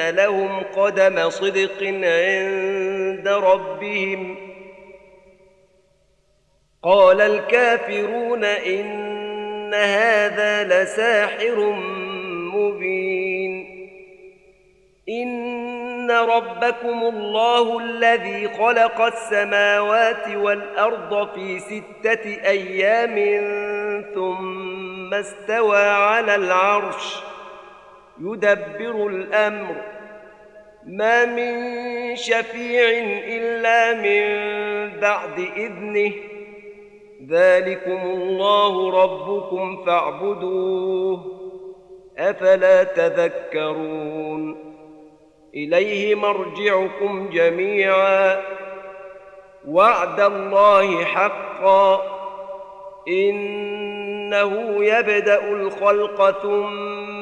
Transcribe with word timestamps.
لهم 0.00 0.62
قدم 0.76 1.30
صدق 1.30 1.82
عند 2.04 3.28
ربهم. 3.28 4.36
قال 6.82 7.20
الكافرون 7.20 8.44
إن 8.44 9.74
هذا 9.74 10.64
لساحر 10.64 11.72
مبين. 12.54 13.82
إن 15.08 16.10
ربكم 16.10 17.02
الله 17.02 17.78
الذي 17.78 18.48
خلق 18.48 19.00
السماوات 19.00 20.28
والأرض 20.28 21.34
في 21.34 21.58
ستة 21.58 22.24
أيام 22.44 23.14
ثم 24.14 25.14
استوى 25.14 25.84
على 25.84 26.34
العرش. 26.34 27.22
يدبر 28.22 29.06
الأمر. 29.06 29.74
ما 30.86 31.24
من 31.24 31.56
شفيع 32.16 32.88
إلا 33.28 33.94
من 33.94 34.26
بعد 35.00 35.38
إذنه. 35.56 36.12
ذلكم 37.28 38.00
الله 38.04 39.02
ربكم 39.02 39.84
فاعبدوه. 39.84 41.38
أفلا 42.18 42.84
تذكرون؟ 42.84 44.56
إليه 45.54 46.14
مرجعكم 46.14 47.30
جميعا. 47.32 48.42
وعد 49.68 50.20
الله 50.20 51.04
حقا. 51.04 52.02
إنه 53.08 54.84
يبدأ 54.84 55.48
الخلق 55.48 56.42
ثم 56.42 57.21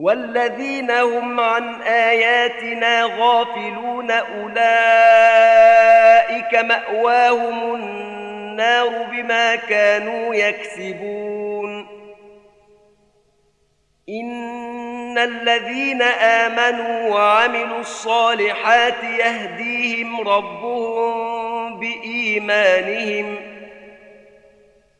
والذين 0.00 0.90
هم 0.90 1.40
عن 1.40 1.82
آياتنا 1.82 3.02
غافلون 3.18 4.10
أولئك 4.10 4.54
مأواهم 6.54 7.74
النار 7.74 8.88
بما 9.10 9.56
كانوا 9.56 10.34
يكسبون. 10.34 11.86
إن 14.08 15.18
الذين 15.18 16.02
آمنوا 16.02 17.10
وعملوا 17.10 17.80
الصالحات 17.80 19.04
يهديهم 19.04 20.28
ربهم 20.28 21.80
بإيمانهم 21.80 23.59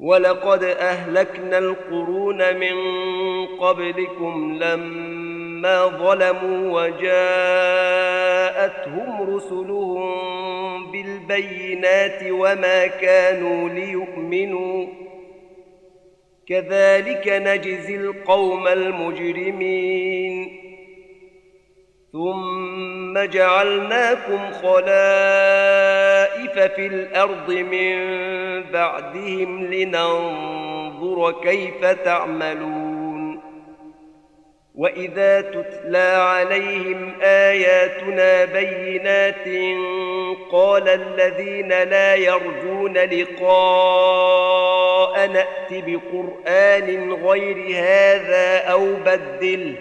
ولقد 0.00 0.64
أهلكنا 0.64 1.58
القرون 1.58 2.56
من 2.56 2.76
قبلكم 3.46 4.58
لما 4.62 5.86
ظلموا 5.86 6.82
وجاءتهم 6.82 7.76
رسلهم 9.36 10.06
بالبينات 10.92 12.22
وما 12.30 12.86
كانوا 12.86 13.68
ليؤمنوا. 13.68 14.86
كذلك 16.48 17.28
نجزي 17.28 17.96
القوم 17.96 18.68
المجرمين. 18.68 20.62
ثم 22.12 23.18
جعلناكم 23.18 24.40
خلائف 26.56 26.72
في 26.72 26.86
الأرض 26.86 27.52
من 27.52 27.96
بعدهم 28.62 29.66
لننظر 29.66 31.32
كيف 31.42 31.84
تعملون. 31.84 33.40
وإذا 34.74 35.40
تتلى 35.40 36.12
عليهم 36.16 37.12
آياتنا 37.22 38.44
بينات 38.44 39.48
قال 40.52 40.88
الذين 40.88 41.68
لا 41.68 42.14
يرجون 42.14 42.98
لقاء 42.98 44.46
نأت 45.26 45.70
بقرآن 45.70 47.12
غير 47.12 47.56
هذا 47.76 48.58
أو 48.58 48.94
بدله. 49.06 49.74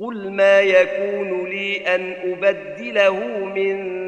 قل 0.00 0.30
ما 0.30 0.60
يكون 0.60 1.48
لي 1.48 1.94
أن 1.94 2.16
أبدله 2.24 3.26
من 3.44 4.07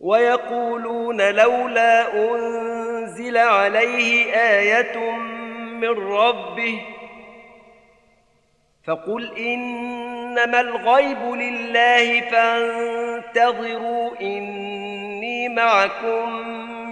ويقولون 0.00 1.30
لولا 1.30 2.14
أنزل 2.14 3.36
عليه 3.36 4.32
آية 4.34 5.10
من 5.80 6.12
ربه 6.12 6.80
فقل 8.86 9.36
إنما 9.38 10.60
الغيب 10.60 11.22
لله 11.22 12.20
فانتظروا 12.20 14.10
إني 14.20 15.48
معكم 15.48 16.48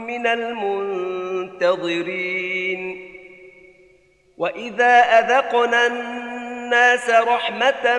من 0.06 0.26
المنذرين 0.26 1.36
منتظرين 1.46 3.12
وإذا 4.38 5.00
أذقنا 5.18 5.86
الناس 5.86 7.10
رحمة 7.10 7.98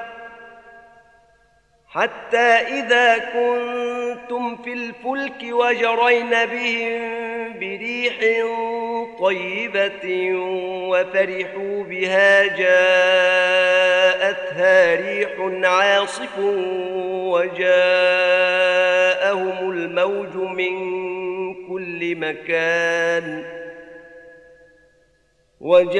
حتى 1.93 2.37
إذا 2.37 3.17
كنتم 3.17 4.55
في 4.55 4.73
الفلك 4.73 5.43
وجرين 5.43 6.29
بهم 6.29 7.01
بريح 7.59 8.15
طيبة 9.19 10.33
وفرحوا 10.89 11.83
بها 11.83 12.43
جاءتها 12.57 13.35
ريح 14.95 15.31
عاصف 15.63 16.39
وجاءهم 17.29 17.71
الموج 19.71 20.35
من 20.35 20.73
كل 21.67 22.15
مكان 22.15 23.43
وجاءهم 25.61 25.99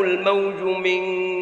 الموج 0.00 0.62
من 0.62 1.41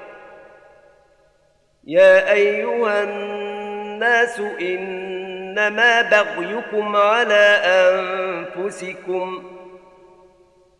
يا 1.91 2.31
أيها 2.31 3.03
الناس 3.03 4.39
إنما 4.61 6.01
بغيكم 6.01 6.95
على 6.95 7.61
أنفسكم 7.65 9.43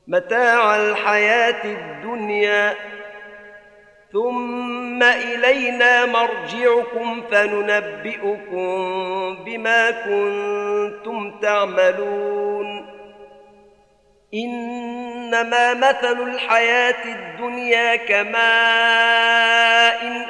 متاع 0.07 0.75
الحياة 0.75 1.65
الدنيا 1.65 2.73
ثم 4.13 5.03
إلينا 5.03 6.05
مرجعكم 6.05 7.23
فننبئكم 7.31 8.77
بما 9.45 9.91
كنتم 9.91 11.39
تعملون. 11.39 12.85
إنما 14.33 15.73
مثل 15.73 16.21
الحياة 16.23 17.05
الدنيا 17.05 17.95
كماء 17.95 18.41
إن 20.01 20.29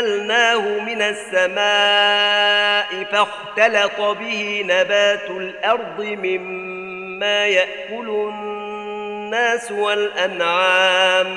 أنزلناه 0.00 0.60
من 0.60 1.02
السماء 1.02 3.04
فاختلط 3.04 4.00
به 4.00 4.64
نبات 4.66 5.30
الأرض 5.30 6.00
مما 6.00 7.46
يأكل 7.46 8.08
الناس 8.08 9.72
والأنعام 9.72 11.36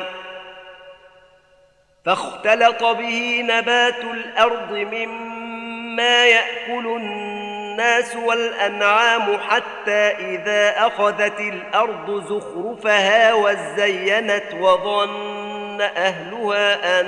فاختلط 2.05 2.83
به 2.83 3.43
نبات 3.47 4.03
الأرض 4.03 4.71
مما 4.71 6.25
يأكل 6.25 6.87
الناس 6.87 8.15
والأنعام 8.15 9.37
حتى 9.37 10.11
إذا 10.19 10.87
أخذت 10.87 11.39
الأرض 11.39 12.23
زخرفها 12.29 13.33
وزينت 13.33 14.53
وظن 14.59 15.81
أهلها 15.81 17.01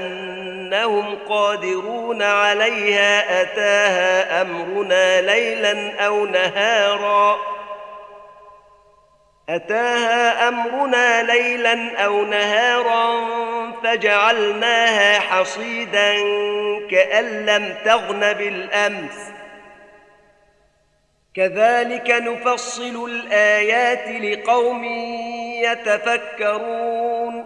أنهم 0.65 1.17
قادرون 1.29 2.21
عليها 2.21 3.41
أتاها 3.41 4.41
أمرنا 4.41 5.21
ليلا 5.21 6.05
أو 6.05 6.25
نهارا. 6.25 7.37
أتاها 9.49 10.47
أمرنا 10.47 11.23
ليلا 11.23 12.05
أو 12.05 12.25
نهارا 12.25 13.25
فجعلناها 13.83 15.19
حصيدا 15.19 16.13
كأن 16.91 17.45
لم 17.45 17.75
تغن 17.85 18.33
بالأمس. 18.33 19.31
كذلك 21.35 22.09
نفصل 22.11 23.09
الآيات 23.09 24.07
لقوم 24.07 24.83
يتفكرون. 25.63 27.45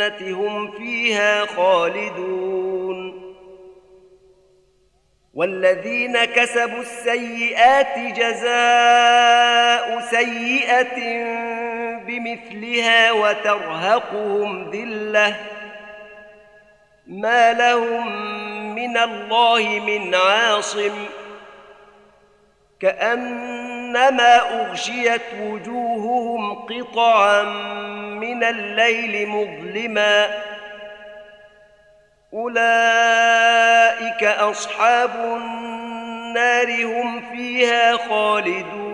الجنه 0.00 0.36
هم 0.36 0.70
فيها 0.70 1.46
خالدون 1.46 3.24
والذين 5.34 6.24
كسبوا 6.24 6.80
السيئات 6.80 7.98
جزاء 8.16 10.00
سيئه 10.00 11.24
بمثلها 11.98 13.12
وترهقهم 13.12 14.70
ذله 14.70 15.36
ما 17.06 17.52
لهم 17.52 18.34
من 18.74 18.96
الله 18.96 19.80
من 19.86 20.14
عاصم 20.14 21.06
كانما 23.94 24.36
أغشيت 24.60 25.22
وجوههم 25.40 26.54
قطعا 26.54 27.42
من 28.20 28.44
الليل 28.44 29.28
مظلما. 29.28 30.28
أولئك 32.32 34.24
أصحاب 34.24 35.10
النار 35.14 36.84
هم 36.84 37.20
فيها 37.32 37.96
خالدون. 37.96 38.93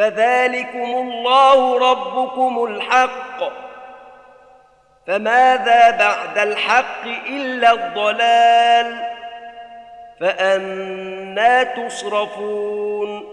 فذلكم 0.00 0.78
الله 0.78 1.90
ربكم 1.90 2.64
الحق. 2.64 3.52
فماذا 5.06 5.90
بعد 5.90 6.38
الحق 6.38 7.06
إلا 7.26 7.72
الضلال؟ 7.72 9.10
فانى 10.20 11.64
تصرفون. 11.64 13.24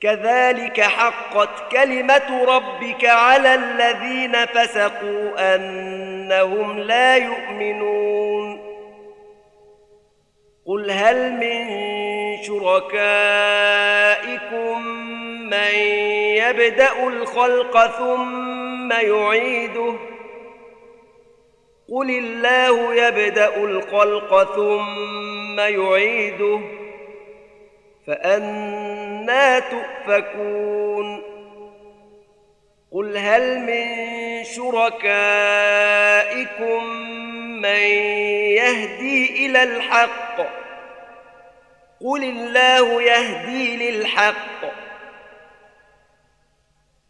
كذلك 0.00 0.80
حقت 0.80 1.72
كلمة 1.72 2.44
ربك 2.44 3.04
على 3.04 3.54
الذين 3.54 4.46
فسقوا 4.46 5.54
أنهم 5.54 6.78
لا 6.78 7.16
يؤمنون. 7.16 8.74
قل 10.66 10.90
هل 10.90 11.32
من 11.32 11.70
شركائكم 12.46 13.74
من 15.50 15.74
يبدأ 16.36 17.06
الخلق 17.06 17.86
ثم 17.86 18.92
يعيده 18.92 19.94
قل 21.92 22.10
الله 22.10 22.94
يبدأ 22.94 23.56
الخلق 23.56 24.54
ثم 24.54 25.60
يعيده 25.60 26.60
فأنا 28.06 29.58
تؤفكون 29.58 31.22
قل 32.92 33.16
هل 33.16 33.60
من 33.60 33.84
شركائكم 34.44 35.64
من 37.62 37.80
يهدي 38.56 39.46
إلى 39.46 39.62
الحق 39.62 40.23
قل 42.00 42.24
الله 42.24 43.02
يهدي 43.02 43.90
للحق 43.90 44.84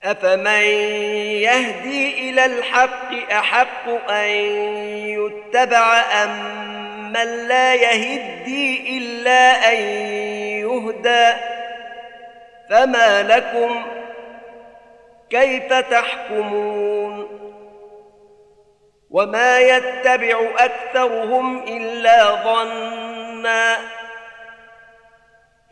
أفمن 0.05 0.65
يهدي 1.43 2.31
إلى 2.31 2.47
الحق 2.47 3.33
أحق 3.33 4.11
أن 4.11 4.29
يتبع 5.09 5.97
أم 6.25 6.65
من 7.13 7.49
لا 7.49 7.75
يهدي 7.75 8.99
إلا 8.99 9.73
أن 9.73 9.79
يهدى 10.61 11.33
فما 12.71 13.23
لكم 13.23 13.85
كيف 15.31 15.73
تحكمون 15.73 17.29
وما 19.11 19.59
يتبع 19.59 20.41
أكثرهم 20.59 21.63
إلا 21.63 22.31
ظنا 22.45 23.79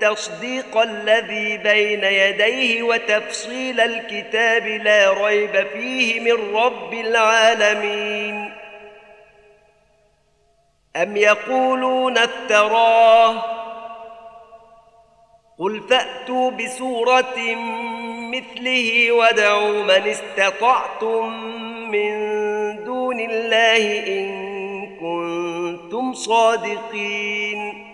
تصديق 0.00 0.76
الذي 0.76 1.58
بين 1.58 2.04
يديه 2.04 2.82
وتفصيل 2.82 3.80
الكتاب 3.80 4.66
لا 4.66 5.12
ريب 5.12 5.66
فيه 5.66 6.20
من 6.20 6.56
رب 6.56 6.94
العالمين. 6.94 8.52
أم 10.96 11.16
يقولون 11.16 12.18
افتراه؟ 12.18 13.42
قل 15.58 15.82
فأتوا 15.90 16.50
بسورة 16.50 17.38
مثله 18.34 19.12
ودعوا 19.12 19.82
من 19.82 20.08
استطعتم 20.08 21.32
من 21.90 22.14
دون 22.84 23.20
الله 23.20 24.04
إن 24.06 24.96
كنتم 24.96 26.14
صادقين. 26.14 27.85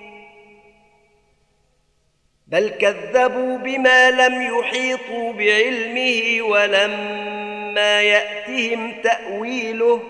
بل 2.53 2.69
كذبوا 2.69 3.59
بما 3.59 4.11
لم 4.11 4.43
يحيطوا 4.43 5.33
بعلمه 5.33 6.43
ولما 6.43 8.03
يأتهم 8.03 8.95
تأويله 9.03 10.01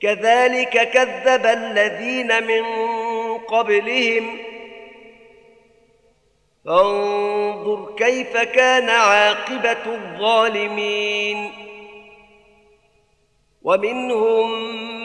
كذلك 0.00 0.90
كذب 0.90 1.46
الذين 1.46 2.46
من 2.46 2.64
قبلهم 3.38 4.38
فانظر 6.64 7.94
كيف 7.98 8.36
كان 8.36 8.88
عاقبة 8.88 9.94
الظالمين 9.94 11.50
ومنهم 13.62 14.50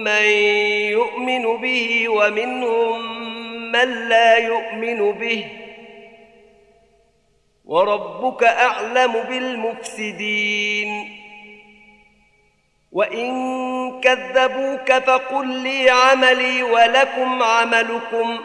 من 0.04 0.24
يؤمن 0.92 1.58
به 1.58 2.10
ومنهم 2.10 3.19
من 3.72 4.10
لا 4.10 4.38
يؤمن 4.38 5.12
به 5.12 5.46
وربك 7.66 8.44
أعلم 8.44 9.14
بالمفسدين. 9.30 11.16
وإن 12.92 13.32
كذبوك 14.02 14.94
فقل 14.94 15.48
لي 15.48 15.90
عملي 15.90 16.64
ولكم 16.64 17.44
عملكم. 17.44 18.40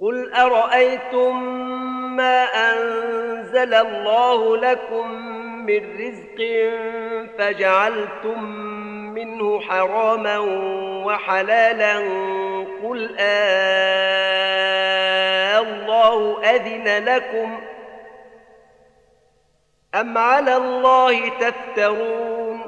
قل 0.00 0.32
أرأيتم 0.32 1.42
ما 2.16 2.44
أنزل 2.44 3.74
الله 3.74 4.56
لكم 4.56 5.10
من 5.66 6.00
رزق 6.00 6.38
فجعلتم 7.38 8.44
منه 9.14 9.60
حراما 9.60 10.38
وحلالا 11.06 11.98
قل 12.82 13.16
آه 13.18 14.30
الله 15.60 16.42
أذن 16.50 17.04
لكم 17.04 17.60
أم 19.94 20.18
على 20.18 20.56
الله 20.56 21.28
تفترون 21.28 22.60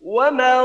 وما 0.00 0.64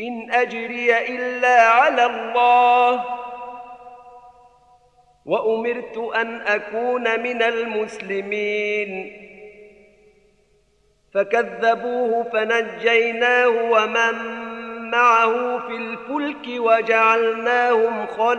إن 0.00 0.30
أجري 0.32 0.98
إلا 0.98 1.62
على 1.62 2.06
الله. 2.06 3.04
وأمرت 5.26 5.96
أن 6.16 6.40
أكون 6.40 7.20
من 7.20 7.42
المسلمين. 7.42 9.16
فكذبوه 11.14 12.22
فنجيناه 12.32 13.48
ومن 13.48 14.14
معه 14.90 15.58
في 15.58 15.76
الفلك 15.76 16.46
وجعلناهم 16.48 18.06
خلائف 18.06 18.36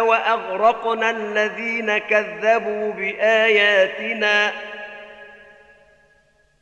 وأغرقنا 0.00 1.10
الذين 1.10 1.98
كذبوا 1.98 2.92
بآياتنا. 2.92 4.52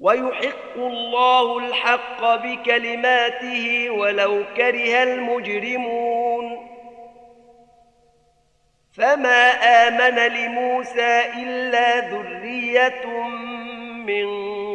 ويحق 0.00 0.76
الله 0.76 1.58
الحق 1.58 2.34
بكلماته 2.34 3.90
ولو 3.90 4.44
كره 4.56 5.02
المجرمون. 5.02 6.66
فما 8.96 9.50
آمن 9.50 10.32
لموسى 10.32 11.22
إلا 11.42 11.98
ذرية 12.00 13.06
من 14.06 14.26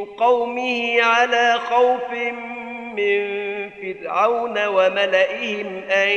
قومه 0.06 1.02
على 1.02 1.54
خوف 1.54 2.12
من 2.96 3.70
فرعون 3.70 4.66
وملئهم 4.66 5.84
أن 5.90 6.10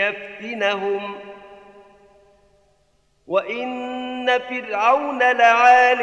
يفتنهم. 0.00 1.14
وإن 3.26 4.38
فرعون 4.38 5.18
لعال 5.18 6.02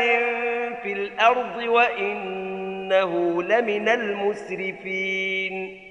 في 0.85 0.93
الأرض 0.93 1.57
وإنه 1.57 3.43
لمن 3.43 3.89
المسرفين. 3.89 5.81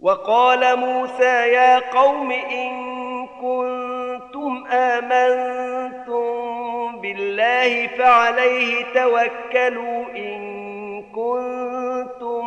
وقال 0.00 0.78
موسى 0.78 1.52
يا 1.52 1.78
قوم 1.78 2.32
إن 2.32 2.72
كنتم 3.26 4.66
آمنتم 4.66 6.30
بالله 7.00 7.86
فعليه 7.86 8.84
توكلوا 8.94 10.06
إن 10.16 11.02
كنتم 11.02 12.46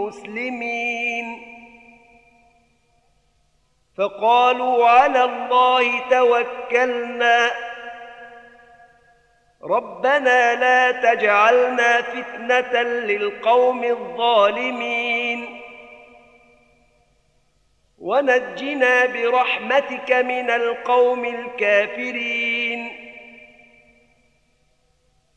مسلمين. 0.00 1.42
فقالوا 3.98 4.88
على 4.88 5.24
الله 5.24 6.08
توكلنا. 6.10 7.50
ربنا 9.70 10.54
لا 10.54 11.14
تجعلنا 11.14 12.02
فتنة 12.02 12.82
للقوم 12.82 13.84
الظالمين. 13.84 15.60
ونجنا 17.98 19.06
برحمتك 19.06 20.12
من 20.12 20.50
القوم 20.50 21.24
الكافرين. 21.24 23.15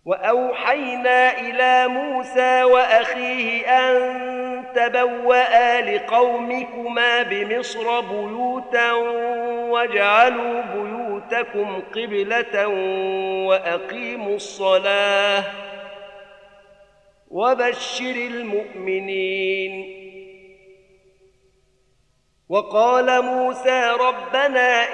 وأوحينا 0.10 1.38
إلى 1.38 1.88
موسى 1.88 2.63
وأخيه 2.63 3.67
أن 3.67 4.65
تبوأ 4.76 5.82
لقومكما 5.82 7.24
بمصر 7.24 8.00
بيوتا 8.00 8.91
واجعلوا 9.72 10.62
بيوتكم 10.62 11.82
قبلة 11.95 12.67
وأقيموا 13.48 14.36
الصلاة 14.36 15.43
وبشر 17.28 18.15
المؤمنين. 18.15 20.00
وقال 22.50 23.22
موسى 23.22 23.91
ربنا 24.00 24.93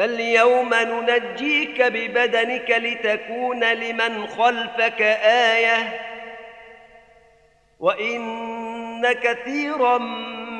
فاليوم 0.00 0.74
ننجيك 0.74 1.82
ببدنك 1.82 2.70
لتكون 2.70 3.64
لمن 3.64 4.26
خلفك 4.26 5.02
آية 5.52 6.00
وإن 7.80 9.12
كثيرا 9.12 9.98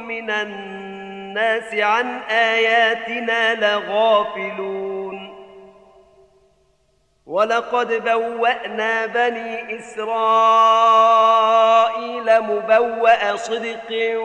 من 0.09 0.31
الناس 0.31 1.75
عن 1.75 2.19
آياتنا 2.31 3.55
لغافلون 3.55 5.31
ولقد 7.27 8.05
بوأنا 8.05 9.07
بني 9.07 9.79
إسرائيل 9.79 10.81
مبوأ 12.41 13.37
صدق 13.37 14.19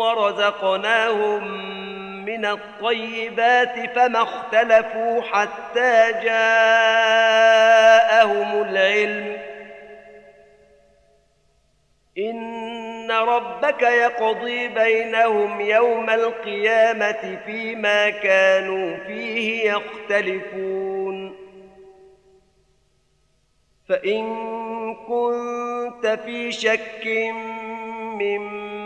ورزقناهم 0.00 1.85
من 2.26 2.46
الطيبات 2.46 3.90
فما 3.96 4.22
اختلفوا 4.22 5.22
حتى 5.22 6.12
جاءهم 6.24 7.02
العلم. 8.62 9.38
إن 12.18 13.10
ربك 13.10 13.82
يقضي 13.82 14.68
بينهم 14.68 15.60
يوم 15.60 16.10
القيامة 16.10 17.38
فيما 17.46 18.10
كانوا 18.10 18.96
فيه 18.96 19.70
يختلفون. 19.70 21.36
فإن 23.88 24.26
كنت 24.94 26.06
في 26.24 26.52
شك 26.52 27.06
مما 28.20 28.85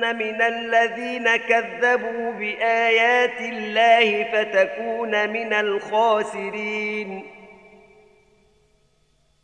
من 0.00 0.42
الذين 0.42 1.36
كذبوا 1.36 2.32
بآيات 2.32 3.40
الله 3.40 4.24
فتكون 4.24 5.30
من 5.30 5.52
الخاسرين. 5.52 7.26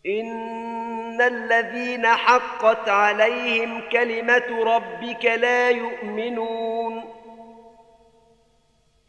إن 0.07 1.23
الذين 1.23 2.07
حقت 2.07 2.89
عليهم 2.89 3.81
كلمة 3.93 4.65
ربك 4.65 5.25
لا 5.25 5.71
يؤمنون. 5.71 7.05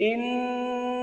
إن 0.02 0.97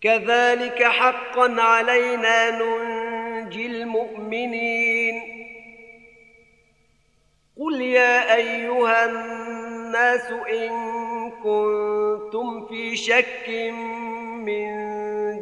كذلك 0.00 0.82
حقا 0.82 1.62
علينا 1.62 2.50
ننجي 2.50 3.66
المؤمنين. 3.66 5.22
قل 7.60 7.80
يا 7.80 8.34
أيها 8.34 9.04
الناس 9.04 10.30
إن 10.30 10.70
كنتم 11.30 12.66
في 12.66 12.96
شك 12.96 13.48
من 14.46 14.68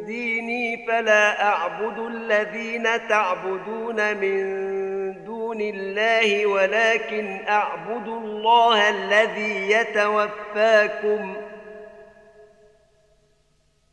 ديني 0.05 0.87
فلا 0.87 1.43
أعبد 1.43 1.99
الذين 1.99 3.07
تعبدون 3.07 4.17
من 4.17 4.43
دون 5.23 5.61
الله 5.61 6.45
ولكن 6.45 7.39
أعبد 7.49 8.07
الله 8.07 8.89
الذي 8.89 9.71
يتوفاكم. 9.71 11.35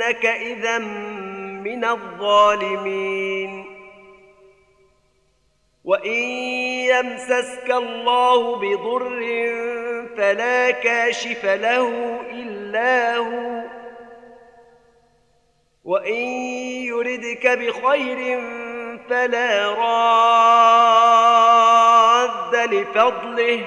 فانك 0.00 0.26
إذا 0.26 0.78
من 0.78 1.84
الظالمين. 1.84 3.66
وإن 5.84 6.22
يمسسك 6.92 7.70
الله 7.70 8.56
بضر 8.56 9.20
فلا 10.16 10.70
كاشف 10.70 11.44
له 11.44 12.20
إلا 12.30 13.16
هو. 13.16 13.62
وإن 15.84 16.22
يردك 16.84 17.46
بخير 17.46 18.40
فلا 19.08 19.70
راد 19.74 20.74
لفضله. 22.74 23.66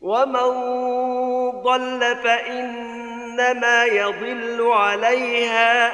ومن 0.00 0.50
ضل 1.62 2.16
فانما 2.24 3.84
يضل 3.84 4.68
عليها 4.72 5.92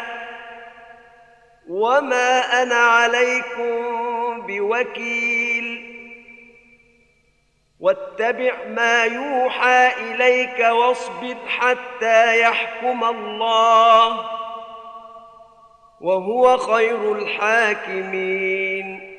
وما 1.69 2.63
أنا 2.63 2.75
عليكم 2.75 4.41
بوكيل 4.47 5.95
واتبع 7.81 8.53
ما 8.69 9.05
يوحى 9.05 9.91
اليك 10.01 10.59
واصبر 10.61 11.37
حتى 11.49 12.41
يحكم 12.41 13.05
الله 13.05 14.31
وهو 16.01 16.57
خير 16.57 17.13
الحاكمين 17.13 19.14